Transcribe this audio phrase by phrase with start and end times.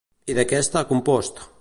[0.33, 1.47] I de què està compost?